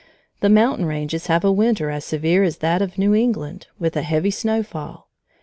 [0.39, 4.01] The mountain ranges have a winter as severe as that of New England, with a
[4.01, 5.11] heavy snowfall.